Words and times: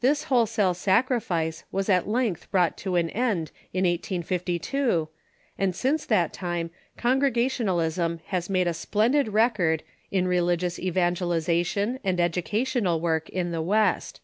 This 0.00 0.20
to 0.20 0.24
the 0.26 0.28
wholesale 0.28 0.74
sacrifice 0.74 1.64
was 1.72 1.88
at 1.88 2.06
length 2.06 2.48
brought 2.52 2.76
to 2.76 2.94
an 2.94 3.10
end 3.10 3.50
res 3.74 3.82
ytenans 3.82 4.22
j^^ 4.22 4.22
1352, 4.22 5.08
and 5.58 5.74
since 5.74 6.06
that 6.06 6.32
time 6.32 6.70
Congregationalism 6.96 8.20
has 8.26 8.48
made 8.48 8.68
a 8.68 8.72
splendid 8.72 9.26
record 9.30 9.82
in 10.12 10.28
religious 10.28 10.78
evangelization 10.78 11.98
and 12.04 12.20
educa 12.20 12.60
tional 12.62 13.00
work 13.00 13.28
in 13.28 13.50
the 13.50 13.60
West. 13.60 14.20